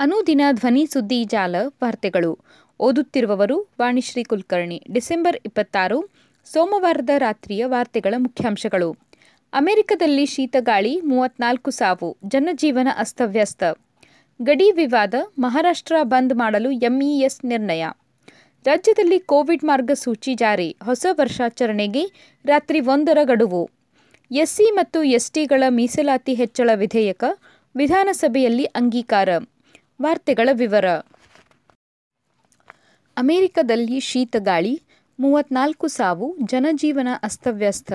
ಅನುದಿನ 0.00 0.40
ಧ್ವನಿ 0.52 0.86
ಸುದ್ದಿ 0.86 1.24
ಜಾಲ 1.24 1.56
ವಾರ್ತೆಗಳು. 1.66 2.38
ಓದುತ್ತಿರುವವರು 2.80 3.68
ವಾಣಿಶ್ರೀ 3.80 4.24
ಕುಲಕರ್ಣಿ. 4.24 4.82
ಡಿಸೆಂಬರ್ 4.90 5.36
ಇಪ್ಪತ್ತಾರು, 5.46 6.08
ಸೋಮವಾರದ 6.44 7.10
ರಾತ್ರಿಯ 7.18 7.64
ವಾರ್ತೆಗಳ 7.66 8.14
ಮುಖ್ಯಾಂಶಗಳು. 8.18 8.96
ಅಮೆರಿಕದಲ್ಲಿ 9.52 10.26
ಶೀತಗಾಳಿ 10.26 11.00
ಮೂವತ್ನಾಲ್ಕು 11.00 11.70
ಸಾವು. 11.70 12.16
ಜನಜೀವನ 12.24 12.88
ಅಸ್ತವ್ಯಸ್ತ. 12.98 13.62
ಗಡಿ 14.42 14.70
ವಿವಾದ, 14.70 15.14
ಮಹಾರಾಷ್ಟ್ರ 15.38 15.96
ಬಂದ್ 16.02 16.34
ಮಾಡಲು 16.34 16.70
ಎಂಇಎಸ್ 16.70 17.44
ನಿರ್ಣಯ. 17.44 17.86
ರಾಜ್ಯದಲ್ಲಿ 18.64 19.18
ಕೋವಿಡ್ 19.18 19.64
ಮಾರ್ಗಸೂಚಿ 19.64 20.34
ಜಾರಿ. 20.34 20.76
ಹೊಸ 20.84 21.06
ವರ್ಷಾಚರಣೆಗೆ 21.10 22.04
ರಾತ್ರಿ 22.44 22.80
ಒಂದರ 22.80 23.18
ಗಡುವು. 23.24 23.70
ಎಸ್ಸಿ 24.30 24.70
ಮತ್ತು 24.70 25.02
ಎಸ್ಟಿಗಳ 25.02 25.62
ಮೀಸಲಾತಿ 25.68 26.34
ಹೆಚ್ಚಳ 26.34 26.70
ವಿಧೇಯಕ 26.74 27.24
ವಿಧಾನಸಭೆಯಲ್ಲಿ 27.76 28.64
ಅಂಗೀಕಾರ. 28.64 29.28
ವಾರ್ತೆಗಳ 30.02 30.48
ವಿವರ. 30.52 30.84
ಅಮೆರಿಕದಲ್ಲಿ 33.16 34.00
ಶೀತಗಾಳಿ 34.00 34.82
ಮೂವತ್ನಾಲ್ಕು 35.20 35.86
ಸಾವು, 35.86 36.36
ಜನಜೀವನ 36.44 37.08
ಅಸ್ತವ್ಯಸ್ತ. 37.22 37.92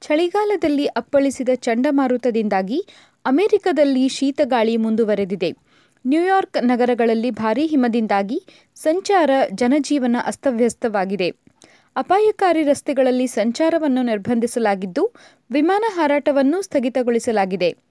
ಚಳಿಗಾಲದಲ್ಲಿ 0.00 0.86
ಅಪ್ಪಳಿಸಿದ 0.86 1.48
ಚಂಡಮಾರುತದಿಂದಾಗಿ 1.54 2.86
ಅಮೆರಿಕದಲ್ಲಿ 3.26 4.08
ಶೀತಗಾಳಿ 4.08 4.76
ಮುಂದುವರೆದಿದೆ. 4.76 5.50
ನ್ಯೂಯಾರ್ಕ್ 6.06 6.64
ನಗರಗಳಲ್ಲಿ 6.64 7.30
ಭಾರೀ 7.30 7.66
ಹಿಮದಿಂದಾಗಿ 7.66 8.42
ಸಂಚಾರ 8.74 9.30
ಜನಜೀವನ 9.54 10.16
ಅಸ್ತವ್ಯಸ್ತವಾಗಿದೆ. 10.26 11.30
ಅಪಾಯಕಾರಿ 11.96 12.62
ರಸ್ತೆಗಳಲ್ಲಿ 12.62 13.26
ಸಂಚಾರವನ್ನು 13.26 14.02
ನಿರ್ಬಂಧಿಸಲಾಗಿದ್ದು, 14.02 15.12
ವಿಮಾನ 15.50 15.84
ಹಾರಾಟವನ್ನು 15.88 16.62
ಸ್ಥಗಿತಗೊಳಿಸಲಾಗಿದೆ. 16.62 17.87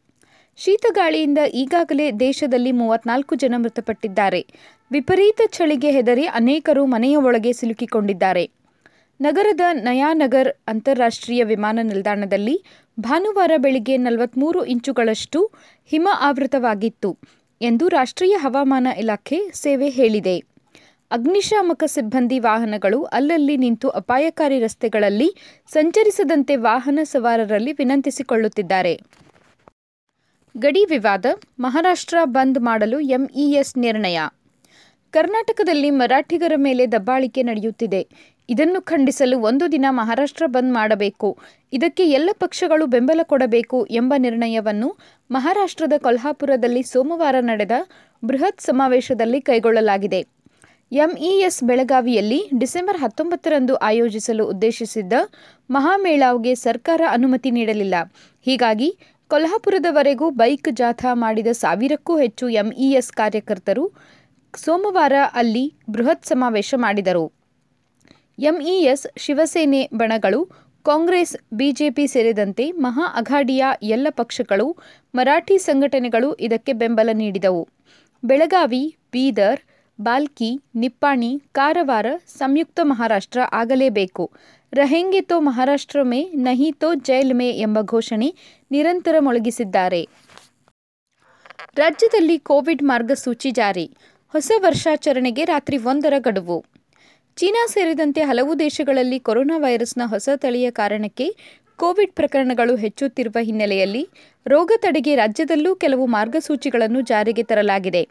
ಶೀತಗಾಳಿಯಿಂದ 0.58 1.38
ಈಗಾಗಲೇ 1.54 2.12
ದೇಶದಲ್ಲಿ 2.12 2.72
ಮೂವತ್ನಾಲ್ಕು 2.72 3.36
ಜನ 3.36 3.56
ಮೃತಪಟ್ಟಿದ್ದಾರೆ. 3.58 4.46
ವಿಪರೀತ 4.92 5.42
ಚಳಿಗೆ 5.48 5.92
ಹೆದರಿ 5.92 6.26
ಅನೇಕರು 6.26 6.86
ಮನೆಯ 6.86 7.16
ಒಳಗೆ 7.16 7.54
ಸಿಲುಕಿಕೊಂಡಿದ್ದಾರೆ. 7.54 8.50
ನಗರದ 9.22 9.62
ನಯಾನಗರ್ 9.74 10.50
ಅಂತಾರಾಷ್ಟ್ರೀಯ 10.68 11.44
ವಿಮಾನ 11.44 11.80
ನಿಲ್ದಾಣದಲ್ಲಿ 11.84 12.64
ಭಾನುವಾರ 13.00 13.52
ಬೆಳಿಗ್ಗೆ 13.58 13.98
ನಲವತ್ಮೂರು 13.98 14.66
ಇಂಚುಗಳಷ್ಟು 14.66 15.52
ಹಿಮ 15.86 16.08
ಆವೃತವಾಗಿತ್ತು 16.22 17.18
ಎಂದು 17.62 17.88
ರಾಷ್ಟ್ರೀಯ 17.88 18.36
ಹವಾಮಾನ 18.36 18.88
ಇಲಾಖೆ 18.98 19.40
ಸೇವೆ 19.54 19.90
ಹೇಳಿದೆ. 19.90 20.38
ಅಗ್ನಿಶಾಮಕ 21.12 21.84
ಸಿಬ್ಬಂದಿ 21.88 22.40
ವಾಹನಗಳು 22.40 23.04
ಅಲ್ಲಲ್ಲಿ 23.04 23.58
ನಿಂತು 23.58 23.90
ಅಪಾಯಕಾರಿ 23.90 24.60
ರಸ್ತೆಗಳಲ್ಲಿ 24.60 25.30
ಸಂಚರಿಸದಂತೆ 25.68 26.56
ವಾಹನ 26.56 27.00
ಸವಾರರಲ್ಲಿ 27.04 27.72
ವಿನಂತಿಸಿಕೊಳ್ಳುತ್ತಿದ್ದಾರೆ. 27.72 29.00
ಗಡಿ 30.60 30.86
ವಿವಾದ, 30.86 31.26
ಮಹಾರಾಷ್ಟ್ರ 31.60 32.18
ಬಂದ್ 32.24 32.60
ಮಾಡಲು 32.60 33.00
ಎಂಇಎಸ್ 33.00 33.78
ನಿರ್ಣಯ. 33.78 34.20
ಕರ್ನಾಟಕದಲ್ಲಿ 35.12 35.90
ಮರಾಠಿಗರ 35.90 36.52
ಮೇಲೆ 36.56 36.92
ದಬ್ಬಾಳಿಕೆ 36.92 37.44
ನಡೆಯುತ್ತಿದೆ. 37.44 38.08
ಇದನ್ನು 38.50 38.82
ಖಂಡಿಸಲು 38.82 39.40
ಒಂದು 39.40 39.72
ದಿನ 39.72 39.86
ಮಹಾರಾಷ್ಟ್ರ 39.90 40.44
ಬಂದ್ 40.46 40.74
ಮಾಡಬೇಕು. 40.74 41.38
ಇದಕ್ಕೆ 41.74 42.10
ಎಲ್ಲ 42.10 42.30
ಪಕ್ಷಗಳು 42.40 42.86
ಬೆಂಬಲ 42.86 43.20
ಕೊಡಬೇಕು 43.24 43.86
ಎಂಬ 43.86 44.14
ನಿರ್ಣಯವನ್ನು 44.18 44.98
ಮಹಾರಾಷ್ಟ್ರದ 45.32 45.94
ಕೊಲ್ಹಾಪುರದಲ್ಲಿ 45.98 46.84
ಸೋಮವಾರ 46.84 47.36
ನಡೆದ 47.40 47.72
ಬೃಹತ್ 48.26 48.62
ಸಮಾವೇಶದಲ್ಲಿ 48.62 49.42
ಕೈಗೊಳ್ಳಲಾಗಿದೆ. 49.42 50.26
ಎಂಇಎಸ್ 50.92 51.64
ಬೆಳಗಾವಿಯಲ್ಲಿ 51.64 52.50
ಡಿಸೆಂಬರ್ 52.60 52.98
ಹತ್ತೊಂಬತ್ತರಂದು 52.98 53.76
ಆಯೋಜಿಸಲು 53.76 54.48
ಉದ್ದೇಶಿಸಿದ್ದ 54.48 55.14
ಮಹಾಮೇಳಾವ್ಗೆ 55.72 56.56
ಸರ್ಕಾರ 56.56 57.02
ಅನುಮತಿ 57.10 57.52
ನೀಡಲಿಲ್ಲ. 57.52 57.96
ಹೀಗಾಗಿ 58.46 58.98
ಕೊಲ್ಹಾಪುರದವರೆಗೂ 59.30 60.30
ಬೈಕ್ 60.30 60.70
ಜಾಥಾ 60.72 61.14
ಮಾಡಿದ 61.14 61.48
ಸಾವಿರಕ್ಕೂ 61.52 62.18
ಹೆಚ್ಚು 62.18 62.50
ಎಂಇಎಸ್ 62.50 63.12
ಕಾರ್ಯಕರ್ತರು 63.12 63.92
ಸೋಮವಾರ 64.58 65.14
ಅಲ್ಲಿ 65.34 65.74
ಬೃಹತ್ 65.90 66.26
ಸಮಾವೇಶ 66.26 66.74
ಮಾಡಿದರು. 66.78 67.26
ಎಂಇಎಸ್, 68.40 69.08
ಶಿವಸೇನೆ 69.18 69.90
ಬಣಗಳು, 69.96 70.46
ಕಾಂಗ್ರೆಸ್, 70.84 71.36
ಬಿಜೆಪಿ 71.54 72.08
ಸೇರಿದಂತೆ 72.08 72.72
ಮಹಾ 72.72 73.06
ಅಘಾಡಿಯ 73.16 73.66
ಎಲ್ಲ 73.84 74.08
ಪಕ್ಷಗಳು 74.10 74.78
ಮರಾಠಿ 75.16 75.58
ಸಂಘಟನೆಗಳು 75.58 76.34
ಇದಕ್ಕೆ 76.34 76.74
ಬೆಂಬಲ 76.74 77.10
ನೀಡಿದವು. 77.14 77.68
ಬೆಳಗಾವಿ, 78.24 78.96
ಬೀದರ್, 79.12 79.60
ಬಾಲ್ಕಿ, 80.02 80.62
ನಿಪ್ಪಾಣಿ, 80.76 81.42
ಕಾರವಾರ 81.52 82.06
ಸಂಯುಕ್ತ 82.28 82.80
ಮಹಾರಾಷ್ಟ್ರ 82.84 83.40
ಆಗಲೇಬೇಕು. 83.54 84.32
रहेंगे 84.73 85.21
तो 85.23 85.37
ಮಹಾರಾಷ್ಟ್ರ 85.41 86.03
ಮೇ 86.03 86.19
ನಹಿ 86.39 86.69
ತೋ 86.79 86.91
ಜೈಲ್ 87.07 87.33
ಮೇ 87.35 87.49
ಎಂಬ 87.63 87.79
ಘೋಷಣೆ 87.89 88.29
ನಿರಂತರ 88.71 89.17
ಮೊಳಗಿಸಿದ್ದಾರೆ 89.21 90.01
ರಾಜ್ಯದಲ್ಲಿ 91.79 92.37
ಕೋವಿಡ್ 92.47 92.83
ಮಾರ್ಗಸೂಚಿ 92.83 93.51
ಜಾರಿ 93.51 93.87
ಹೊಸ 94.35 94.51
ವರ್ಷಾಚರಣೆಗೆ 94.59 95.45
ರಾತ್ರಿ 95.45 95.79
ಒಂದರ 95.85 96.15
ಗಡುವು 96.19 96.57
ಚೀನಾ 97.39 97.63
ಸೇರಿದಂತೆ 97.67 98.23
ಹಲವು 98.23 98.59
ದೇಶಗಳಲ್ಲಿ 98.59 99.19
ಕೊರೋನಾ 99.19 99.59
ವೈರಸ್ನ 99.59 100.03
ಹೊಸ 100.07 100.29
ತಳಿಯ 100.37 100.71
ಕಾರಣಕ್ಕೆ 100.71 101.27
ಕೋವಿಡ್ 101.79 102.13
ಪ್ರಕರಣಗಳು 102.13 102.75
ಹೆಚ್ಚುತ್ತಿರುವ 102.77 103.37
ಹಿನ್ನೆಲೆಯಲ್ಲಿ 103.43 104.03
ರೋಗ 104.47 104.73
ತಡೆಗೆ 104.77 105.15
ರಾಜ್ಯದಲ್ಲೂ 105.17 105.75
ಕೆಲವು 105.75 106.07
ಮಾರ್ಗಸೂಚಿಗಳನ್ನು 106.07 107.01
ಜಾರಿಗೆ 107.03 107.43
ತರಲಾಗಿದೆ 107.43 108.03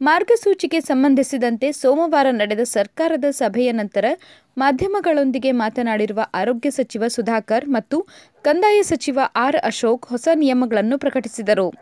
ಮಾರ್ಗಸೂಚಿಗೆ 0.00 0.80
ಸಂಬಂಧಿಸಿದಂತೆ 0.80 1.72
ಸೋಮವಾರ 1.72 2.26
ನಡೆದ 2.30 2.60
ಸರ್ಕಾರದ 2.60 3.24
ಸಭೆಯ 3.30 3.72
ನಂತರ 3.72 4.04
ಮಾಧ್ಯಮಗಳೊಂದಿಗೆ 4.58 5.50
ಮಾತನಾಡಿರುವ 5.52 6.20
ಆರೋಗ್ಯ 6.34 6.70
ಸಚಿವ 6.70 7.04
ಸುಧಾಕರ್ 7.06 7.68
ಮತ್ತು 7.68 8.06
ಕಂದಾಯ 8.42 8.82
ಸಚಿವ 8.82 9.20
ಆರ್ 9.36 9.56
ಅಶೋಕ್ 9.56 10.06
ಹೊಸ 10.06 10.28
ನಿಯಮಗಳನ್ನು 10.34 10.98
ಪ್ರಕಟಿಸಿದರು. 10.98 11.74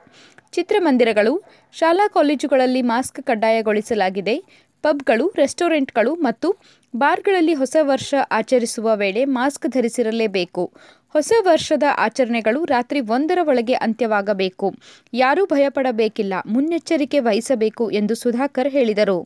ಚಿತ್ರಮಂದಿರಗಳು, 0.53 1.43
ಶಾಲಾ 1.73 2.09
ಕಾಲೇಜುಗಳಲ್ಲಿ 2.09 2.83
ಮಾಸ್ಕ್ 2.83 3.23
ಕಡ್ಡಾಯಗೊಳಿಸಲಾಗಿದೆ. 3.23 4.45
ಪಬ್ಗಳು, 4.83 5.33
ರೆಸ್ಟೋರೆಂಟ್ಗಳು 5.37 6.15
ಮತ್ತು 6.15 6.57
ಬಾರ್ಗಳಲ್ಲಿ 6.97 7.55
ಹೊಸ 7.55 7.77
ವರ್ಷ 7.81 8.15
ಆಚರಿಸುವ 8.31 8.97
ವೇಳೆ 8.97 9.25
ಮಾಸ್ಕ್ 9.25 9.67
ಧರಿಸಿರಲೇಬೇಕು. 9.71 10.73
ಹೊಸ 11.15 11.33
ವರ್ಷದ 11.47 11.87
ಆಚರಣೆಗಳು 11.97 12.61
ರಾತ್ರಿ 12.65 13.01
ಒಂದರ 13.17 13.39
ಒಳಗೆ 13.51 13.75
ಅಂತ್ಯವಾಗಬೇಕು. 13.87 14.69
ಯಾರೂ 15.13 15.43
ಭಯಪಡಬೇಕಿಲ್ಲ, 15.47 16.35
ಮುನ್ನೆಚ್ಚರಿಕೆ 16.47 17.19
ವಹಿಸಬೇಕು 17.19 17.91
ಎಂದು 17.91 18.15
ಸುಧಾಕರ್ 18.15 18.69
ಹೇಳಿದರು. 18.69 19.19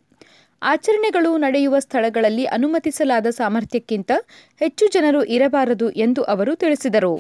ಆಚರಣೆಗಳು 0.62 1.30
ನಡೆಯುವ 1.38 1.78
ಸ್ಥಳಗಳಲ್ಲಿ 1.78 2.44
ಅನುಮತಿಸಲಾದ 2.56 3.26
ಸಾಮರ್ಥ್ಯಕ್ಕಿಂತ 3.30 4.12
ಹೆಚ್ಚು 4.60 4.86
ಜನರು 4.86 5.24
ಇರಬಾರದು 5.36 5.90
ಎಂದು 5.90 6.22
ಅವರು 6.22 6.54
ತಿಳಿಸಿದರು. 6.54 7.14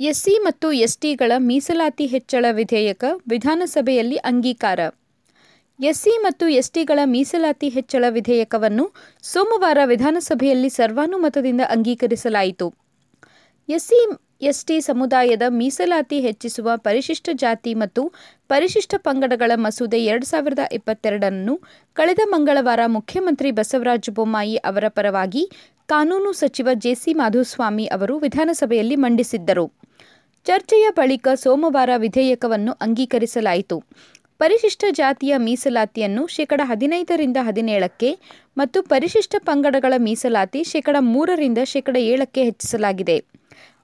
ಎಸ್ಸಿ 0.00 0.34
ಮತ್ತು 0.38 0.72
ಎಸ್ಟಿಗಳ 0.86 1.32
ಮೀಸಲಾತಿ 1.38 2.06
ಹೆಚ್ಚಳ 2.06 2.44
ವಿಧೇಯಕ 2.50 3.04
ವಿಧಾನಸಭೆಯಲ್ಲಿ 3.28 4.16
ಅಂಗೀಕಾರ. 4.30 4.80
ಎಸ್ಸಿ 5.80 6.12
ಮತ್ತು 6.18 6.44
ಎಸ್ಟಿಗಳ 6.48 6.98
ಮೀಸಲಾತಿ 7.04 7.68
ಹೆಚ್ಚಳ 7.68 8.04
ವಿಧೇಯಕವನ್ನು 8.08 8.84
ಸೋಮವಾರ 9.22 9.78
ವಿಧಾನಸಭೆಯಲ್ಲಿ 9.84 10.70
ಸರ್ವಾನುಮತದಿಂದ 10.70 11.60
ಅಂಗೀಕರಿಸಲಾಯಿತು. 11.68 12.68
ಎಸ್ಸಿ 13.68 13.96
ಎಸ್ಟಿ 14.42 14.80
ಸಮುದಾಯದ 14.80 15.42
ಮೀಸಲಾತಿ 15.48 16.20
ಹೆಚ್ಚಿಸುವ 16.20 16.70
ಪರಿಶಿಷ್ಟ 16.76 17.28
ಜಾತಿ 17.32 17.74
ಮತ್ತು 17.74 18.02
ಪರಿಶಿಷ್ಟ 18.48 18.94
ಪಂಗಡಗಳ 18.96 19.52
ಮಸೂದೆ 19.56 19.98
ಎರಡು 20.04 20.26
ಸಾವಿರದ 20.26 20.62
ಇಪ್ಪತ್ತೆರಡನ್ನು 20.72 21.54
ಕಳೆದ 21.92 22.22
ಮಂಗಳವಾರ 22.24 22.80
ಮುಖ್ಯಮಂತ್ರಿ 22.86 23.50
ಬಸವರಾಜ 23.50 24.10
ಬೊಮ್ಮಾಯಿ 24.10 24.56
ಅವರ 24.56 24.84
ಪರವಾಗಿ 24.88 25.42
ಕಾನೂನು 25.86 26.32
ಸಚಿವ 26.32 26.68
ಜೆಸಿ 26.74 27.12
ಮಾಧುಸ್ವಾಮಿ 27.14 27.86
ಅವರು 27.86 28.18
ವಿಧಾನಸಭೆಯಲ್ಲಿ 28.18 28.96
ಮಂಡಿಸಿದ್ದರು. 28.96 29.66
ಚರ್ಚೆಯ 30.46 30.86
ಬಳಿಕ 30.90 31.28
ಸೋಮವಾರ 31.34 31.90
ವಿಧೇಯಕವನ್ನು 31.96 32.72
ಅಂಗೀಕರಿಸಲಾಯಿತು. 32.72 33.78
ಪರಿಶಿಷ್ಟ 34.38 34.84
ಜಾತಿಯ 34.90 35.34
ಮೀಸಲಾತಿಯನ್ನು 35.36 36.26
ಶೇಕಡ 36.26 36.60
ಹದಿನೈದರಿಂದ 36.64 37.36
ಹದಿನೇಳಕ್ಕೆ 37.40 38.10
ಮತ್ತು 38.56 38.82
ಪರಿಶಿಷ್ಟ 38.82 39.34
ಪಂಗಡಗಳ 39.38 39.94
ಮೀಸಲಾತಿ 39.98 40.64
ಶೇಕಡ 40.64 40.96
ಮೂರರಿಂದ 41.00 41.58
ಶೇಕಡ 41.64 41.96
ಏಳಕ್ಕೆ 42.12 42.44
ಹೆಚ್ಚಿಸಲಾಗಿದೆ. 42.44 43.18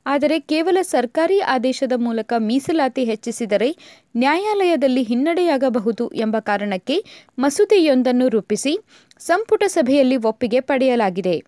ಆದರೆ 0.06 0.41
ಕೇವಲ 0.41 0.79
ಸರ್ಕಾರಿ 0.83 1.41
ಆದೇಶದ 1.41 1.93
ಮೂಲಕ 1.97 2.33
ಮೀಸಲಾತಿ 2.39 3.05
ಹೆಚ್ಚಿಸಿದರೆ 3.05 3.77
ನ್ಯಾಯಾಲಯದಲ್ಲಿ 4.17 5.03
ಹಿನ್ನಡೆಯಾಗಬಹುದು 5.03 6.09
ಎಂಬ 6.09 6.37
ಕಾರಣಕ್ಕೆ 6.39 7.05
ಮಸೂದೆಯೊಂದನ್ನು 7.39 8.29
ರೂಪಿಸಿ 8.29 8.79
ಸಂಪುಟ 9.19 9.65
ಸಭೆಯಲ್ಲಿ 9.67 10.17
ಒಪ್ಪಿಗೆ 10.17 10.61
ಪಡೆಯಲಾಗಿದೆ. 10.61 11.45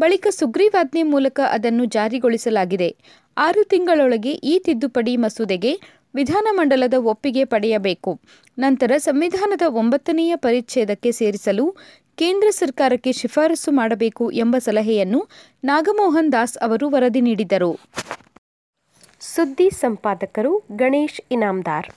ಬಳಿಕ 0.00 0.26
ಸುಗ್ರೀವಾಜ್ಞೆ 0.30 1.02
ಮೂಲಕ 1.02 1.40
ಅದನ್ನು 1.48 1.84
ಜಾರಿಗೊಳಿಸಲಾಗಿದೆ. 1.84 2.96
ಆರು 3.36 3.64
ತಿಂಗಳೊಳಗೆ 3.64 4.30
ಈ 4.30 4.58
ತಿದ್ದುಪಡಿ 4.58 5.16
ಮಸೂದೆಗೆ 5.16 5.80
ವಿಧಾನಮಂಡಲದ 6.14 6.94
ಒಪ್ಪಿಗೆ 6.94 7.44
ಪಡೆಯಬೇಕು. 7.44 8.20
ನಂತರ 8.58 8.92
ಸಂವಿಧಾನದ 8.96 9.62
ಒಂಬತ್ತನೆಯ 9.68 10.36
ಪರಿಚ್ಛೇದಕ್ಕೆ 10.36 11.12
ಸೇರಿಸಲು 11.12 11.76
ಕೇಂದ್ರ 12.20 12.48
ಸರ್ಕಾರಕ್ಕೆ 12.50 13.12
ಶಿಫಾರಸು 13.12 13.72
ಮಾಡಬೇಕು 13.72 14.30
ಎಂಬ 14.30 14.56
ಸಲಹೆಯನ್ನು 14.58 15.28
ನಾಗಮೋಹನ್ 15.64 16.32
ದಾಸ್ 16.32 16.58
ಅವರು 16.58 16.90
ವರದಿ 16.90 17.20
ನೀಡಿದರು. 17.20 17.80
ಸುದ್ದಿ 19.20 19.70
ಸಂಪಾದಕರು 19.70 20.62
ಗಣೇಶ್ 20.76 21.20
ಇನಾಮ್ದಾರ್. 21.30 21.88